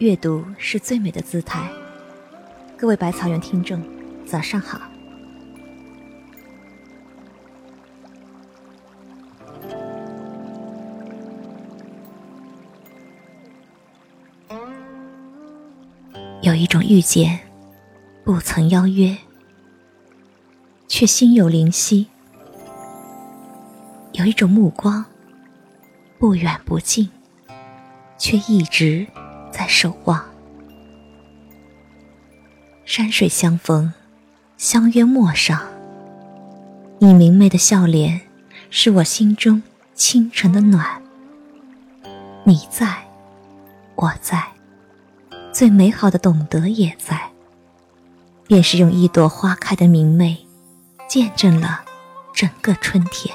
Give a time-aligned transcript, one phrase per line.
[0.00, 1.70] 阅读是最美的姿态。
[2.74, 3.78] 各位百草园听众，
[4.24, 4.80] 早上好。
[16.40, 17.38] 有一种遇见，
[18.24, 19.14] 不曾邀约，
[20.88, 22.06] 却心有灵犀；
[24.12, 25.04] 有一种目光，
[26.18, 27.10] 不远不近，
[28.16, 29.06] 却一直
[29.50, 30.24] 在守望。
[32.84, 33.92] 山水相逢，
[34.56, 35.60] 相约陌上。
[36.98, 38.20] 你明媚的笑脸，
[38.68, 39.62] 是我心中
[39.94, 41.02] 清晨的暖。
[42.44, 43.04] 你在，
[43.94, 44.44] 我在。
[45.52, 47.30] 最美好的懂得也在，
[48.46, 50.46] 便是用一朵花开的明媚，
[51.08, 51.84] 见证了
[52.32, 53.34] 整个春天。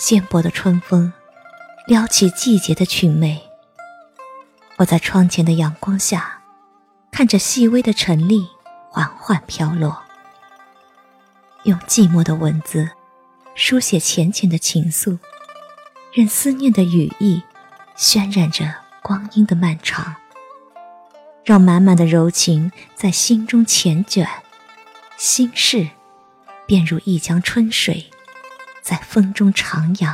[0.00, 1.12] 纤薄的春风，
[1.86, 3.38] 撩起季节的裙袂。
[4.78, 6.40] 我在窗前的阳光下，
[7.12, 8.48] 看着细微的尘粒
[8.88, 10.00] 缓缓飘落。
[11.64, 12.88] 用寂寞的文字，
[13.54, 15.18] 书写浅浅的情愫，
[16.14, 17.42] 任思念的羽翼
[17.94, 20.16] 渲染着光阴的漫长，
[21.44, 24.26] 让满满的柔情在心中缱绻，
[25.18, 25.90] 心事
[26.64, 28.10] 便如一江春水，
[28.90, 30.12] 在风中徜徉。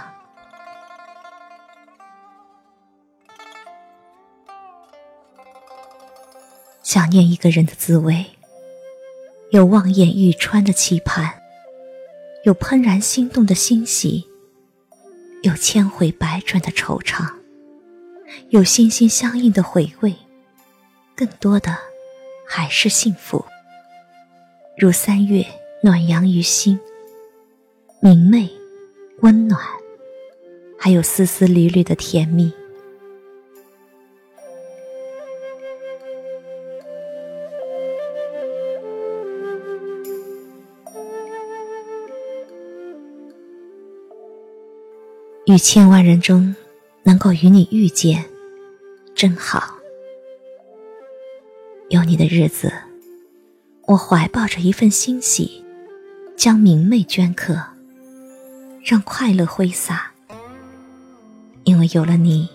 [6.82, 8.26] 想念一个人的滋味。
[9.50, 11.40] 有望眼欲穿的期盼，
[12.44, 14.28] 有怦然心动的欣喜，
[15.42, 17.32] 有千回百转的惆怅，
[18.50, 20.14] 有心心相印的回味，
[21.14, 21.78] 更多的
[22.46, 23.42] 还是幸福。
[24.76, 25.46] 如三月
[25.82, 26.78] 暖阳于心，
[28.00, 28.50] 明媚、
[29.22, 29.58] 温暖，
[30.78, 32.52] 还有丝丝缕缕的甜蜜。
[45.46, 46.54] 与千万人中，
[47.04, 48.24] 能够与你遇见，
[49.14, 49.76] 真好。
[51.88, 52.70] 有你的日子，
[53.86, 55.64] 我怀抱着一份欣喜，
[56.36, 57.58] 将明媚镌刻，
[58.86, 60.12] 让快乐挥洒。
[61.64, 62.48] 因为有了你，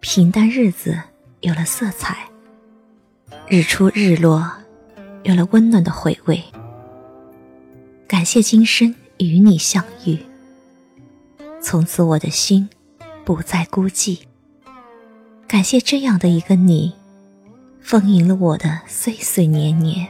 [0.00, 1.00] 平淡日子
[1.40, 2.28] 有了色彩，
[3.48, 4.52] 日出日落
[5.22, 6.44] 有了温暖的回味。
[8.06, 10.18] 感谢今生与你相遇。
[11.62, 12.68] 从此我的心
[13.24, 14.20] 不再孤寂。
[15.48, 16.92] 感谢这样的一个你，
[17.80, 20.06] 丰盈了我的岁岁年年。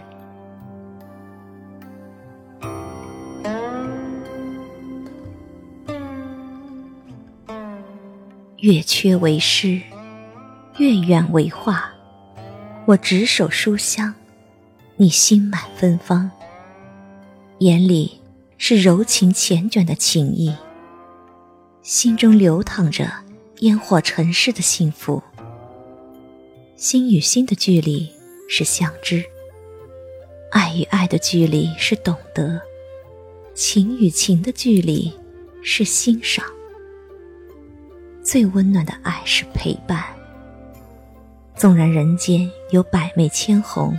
[8.63, 9.81] 月缺为诗，
[10.79, 11.93] 月远为画。
[12.87, 14.15] 我执手书香，
[14.95, 16.31] 你心满芬芳，
[17.59, 18.21] 眼里
[18.59, 20.55] 是柔情缱绻的情意。
[21.83, 23.11] 心中流淌着
[23.63, 25.21] 烟火尘世的幸福。
[26.77, 28.09] 心与心的距离
[28.49, 29.25] 是相知，
[30.53, 32.61] 爱与爱的距离是懂得，
[33.55, 35.13] 情与情的距离
[35.65, 36.47] 是欣赏。
[38.23, 40.05] 最温暖的爱是陪伴。
[41.55, 43.99] 纵然人间有百媚千红，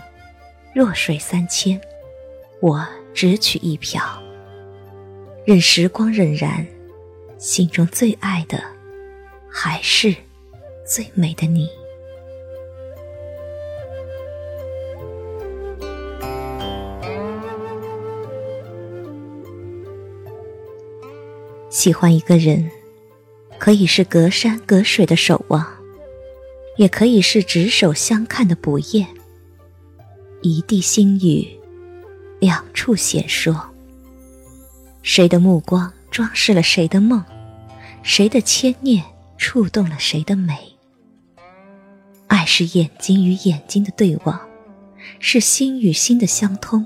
[0.73, 1.79] 弱水三千，
[2.62, 4.03] 我只取一瓢。
[5.45, 6.66] 任时光荏苒。
[7.39, 8.63] 心中最爱的，
[9.50, 10.16] 还是
[10.88, 11.67] 最美的你。
[21.69, 22.72] 喜欢一个人，
[23.63, 25.66] 可以是隔山隔水的守望，
[26.75, 29.07] 也可以是执手相看的不厌。
[30.42, 31.48] 一地心语，
[32.42, 33.74] 两处闲说。
[35.01, 37.24] 谁的目光装饰了谁的梦？
[38.01, 39.01] 谁的牵念
[39.38, 40.57] 触动了谁的美？
[42.27, 44.42] 爱是眼睛与眼睛的对望，
[45.19, 46.86] 是心与心的相通，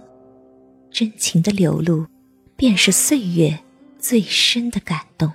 [0.91, 2.05] 真情的流露，
[2.55, 3.57] 便是岁月
[3.97, 5.33] 最深的感动。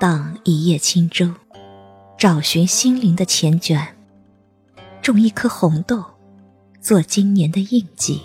[0.00, 1.30] 荡一叶轻舟，
[2.16, 3.86] 找寻心灵的缱绻，
[5.02, 6.02] 种一颗红豆，
[6.80, 8.22] 做今年的印记。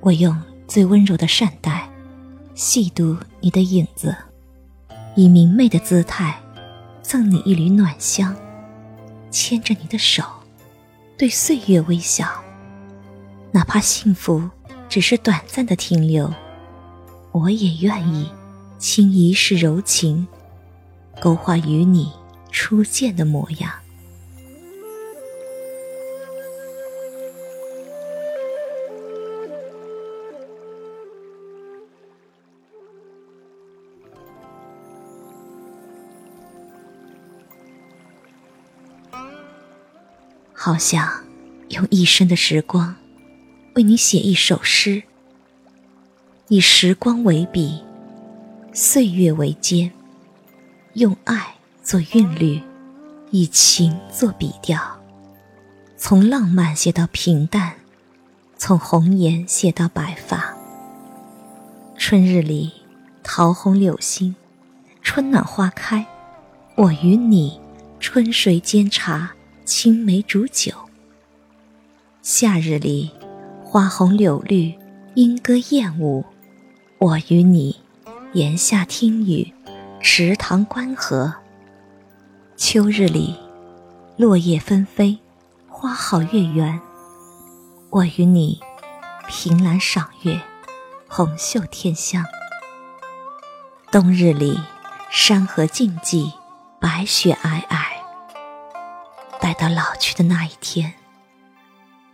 [0.00, 0.38] 我用
[0.68, 1.88] 最温柔的善待。
[2.54, 4.14] 细读你的影子，
[5.16, 6.38] 以明媚的姿态
[7.00, 8.36] 赠你一缕暖香，
[9.30, 10.22] 牵着你的手，
[11.16, 12.28] 对岁月微笑，
[13.50, 14.46] 哪怕幸福
[14.90, 16.30] 只是短暂的停留，
[17.32, 18.30] 我也愿意
[18.78, 20.26] 倾一世柔情，
[21.20, 22.12] 勾画与你
[22.50, 23.72] 初见的模样。
[40.52, 41.24] 好想
[41.68, 42.96] 用一生的时光，
[43.74, 45.02] 为你写一首诗，
[46.48, 47.82] 以时光为笔，
[48.76, 49.88] 岁月为笺，
[50.94, 52.60] 用爱做韵律，
[53.30, 54.80] 以情做笔调，
[55.96, 57.74] 从浪漫写到平淡，
[58.56, 60.52] 从红颜写到白发。
[61.96, 62.72] 春日里，
[63.22, 64.34] 桃红柳新，
[65.02, 66.04] 春暖花开，
[66.74, 67.60] 我与你
[68.00, 69.30] 春水煎茶。
[69.64, 70.74] 青梅煮酒，
[72.20, 73.10] 夏日里，
[73.64, 74.74] 花红柳绿，
[75.14, 76.22] 莺歌燕舞，
[76.98, 77.74] 我与你
[78.34, 79.54] 檐下听雨，
[80.02, 81.32] 池塘观荷。
[82.56, 83.38] 秋日里，
[84.16, 85.16] 落叶纷飞，
[85.68, 86.80] 花好月圆，
[87.90, 88.60] 我与你
[89.28, 90.40] 凭栏赏月，
[91.06, 92.24] 红袖添香。
[93.92, 94.58] 冬日里，
[95.12, 96.32] 山河静寂，
[96.80, 97.84] 白雪皑皑。
[99.40, 100.94] 待到老去的那一天，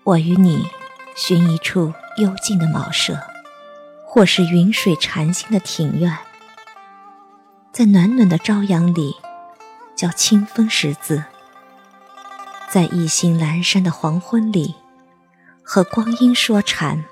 [0.05, 0.67] 我与你
[1.17, 3.19] 寻一处幽静的茅舍，
[4.13, 6.19] 或是云水禅心的庭院，
[7.71, 9.15] 在暖暖的朝阳里，
[9.95, 11.23] 叫清风识字；
[12.69, 14.75] 在意兴阑珊的黄昏里，
[15.63, 17.05] 和光阴说禅。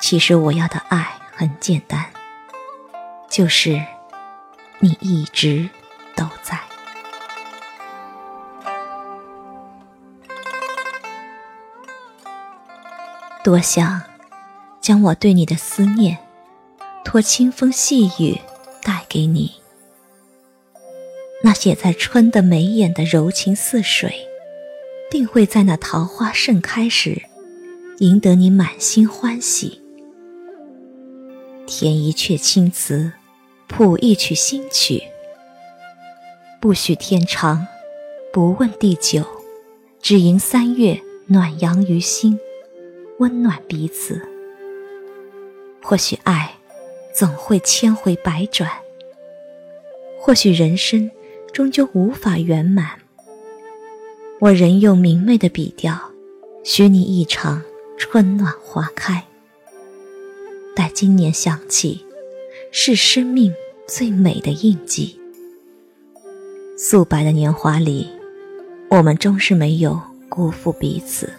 [0.00, 2.04] 其实我要的爱很简单，
[3.28, 3.80] 就是
[4.80, 5.70] 你一直
[6.16, 6.58] 都在。
[13.44, 14.02] 多想
[14.80, 16.18] 将我对你的思念，
[17.04, 18.38] 托清风细雨
[18.82, 19.52] 带给你。
[21.42, 24.26] 那写在春的眉眼的柔情似水，
[25.10, 27.22] 定会在那桃花盛开时，
[27.98, 29.80] 赢得你满心欢喜。
[31.66, 33.12] 填一阙青词，
[33.68, 35.02] 谱一曲新曲。
[36.60, 37.66] 不许天长，
[38.32, 39.24] 不问地久，
[40.02, 42.38] 只迎三月暖阳于心。
[43.18, 44.26] 温暖彼此，
[45.82, 46.54] 或许爱
[47.14, 48.70] 总会千回百转，
[50.20, 51.10] 或许人生
[51.52, 52.90] 终究无法圆满。
[54.38, 55.98] 我仍用明媚的笔调，
[56.62, 57.62] 许你一场
[57.98, 59.24] 春暖花开。
[60.76, 62.04] 待今年想起，
[62.70, 63.52] 是生命
[63.86, 65.18] 最美的印记。
[66.78, 68.08] 素白的年华里，
[68.88, 71.30] 我们终是没有辜负彼此。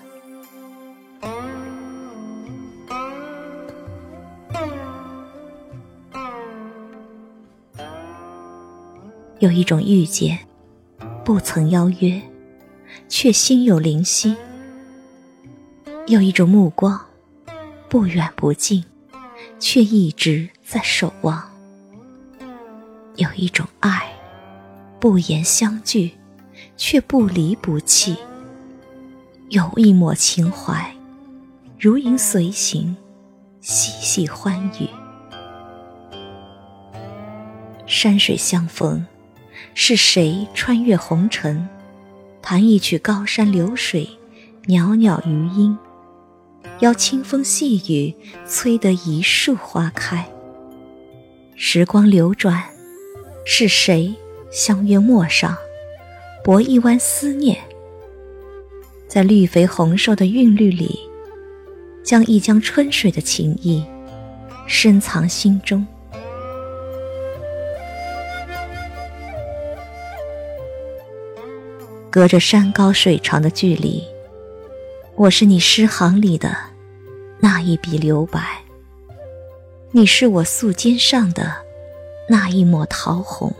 [9.41, 10.37] 有一种遇见，
[11.25, 12.21] 不曾邀约，
[13.09, 14.35] 却心有灵犀；
[16.05, 17.03] 有一种目光，
[17.89, 18.85] 不远不近，
[19.59, 21.41] 却一直在守望；
[23.15, 24.13] 有一种爱，
[24.99, 26.11] 不言相聚，
[26.77, 28.13] 却不离不弃；
[29.49, 30.95] 有一抹情怀，
[31.79, 32.95] 如影随形，
[33.59, 34.87] 细细欢愉。
[37.87, 39.03] 山水相逢。
[39.73, 41.67] 是谁穿越红尘，
[42.41, 44.07] 弹一曲高山流水，
[44.67, 45.77] 袅袅余音，
[46.79, 48.13] 邀清风细雨，
[48.45, 50.27] 催得一树花开。
[51.55, 52.63] 时光流转，
[53.45, 54.13] 是谁
[54.51, 55.55] 相约陌上，
[56.43, 57.57] 博一湾思念，
[59.07, 60.99] 在绿肥红瘦的韵律里，
[62.03, 63.85] 将一江春水的情意
[64.67, 65.85] 深藏心中。
[72.11, 74.03] 隔着山高水长的距离，
[75.15, 76.53] 我是你诗行里的
[77.39, 78.65] 那一笔留白，
[79.91, 81.55] 你是我素笺上的
[82.27, 83.55] 那一抹桃红。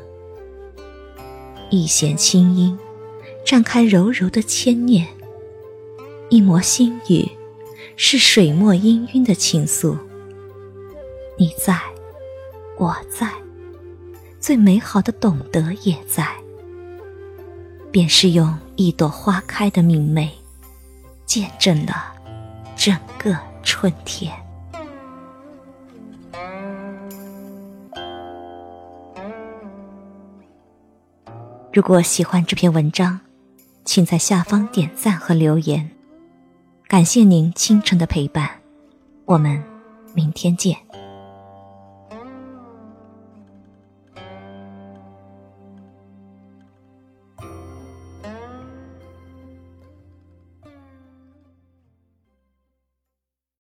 [1.70, 2.78] 一弦清音，
[3.46, 5.06] 绽开柔柔的牵念；
[6.28, 7.26] 一抹心语，
[7.96, 9.98] 是水墨氤氲的情愫。
[11.38, 11.80] 你在，
[12.78, 13.32] 我在，
[14.42, 16.41] 最美好的懂得也在。
[17.92, 20.32] 便是用一朵花开的明媚，
[21.26, 22.14] 见证了
[22.76, 24.32] 整个春天。
[31.74, 33.20] 如果喜欢这篇文章，
[33.86, 35.90] 请在下方点赞和留言。
[36.88, 38.50] 感谢您清晨的陪伴，
[39.26, 39.64] 我们
[40.14, 40.91] 明天见。